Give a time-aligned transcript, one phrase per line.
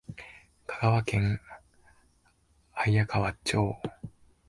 [0.65, 1.39] 香川県
[2.73, 3.75] 綾川町